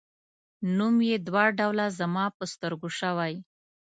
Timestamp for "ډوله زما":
1.57-2.25